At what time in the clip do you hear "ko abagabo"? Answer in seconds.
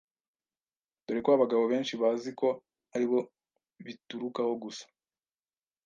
1.25-1.63